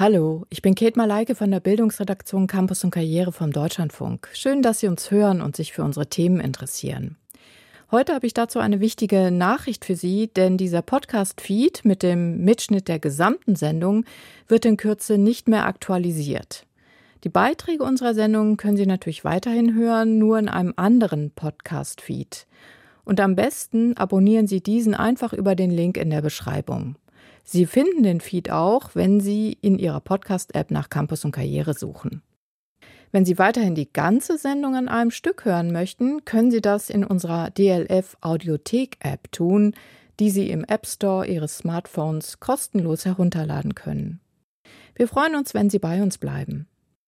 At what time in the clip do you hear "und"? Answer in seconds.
2.84-2.92, 5.42-5.56, 23.04-23.18, 31.24-31.32